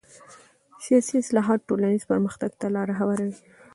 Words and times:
سیاسي 0.85 1.15
اصلاحات 1.23 1.59
ټولنیز 1.67 2.03
پرمختګ 2.11 2.51
ته 2.59 2.67
لاره 2.75 2.93
هواروي 2.99 3.35